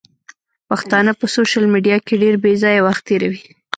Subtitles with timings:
[0.69, 3.41] پښتانه په سوشل ميډيا کې ډېر بېځايه وخت تيروي.